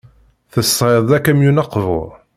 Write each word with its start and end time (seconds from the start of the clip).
Tesɣiḍ-d 0.53 1.11
akamyun 1.17 1.61
aqbur. 1.63 2.09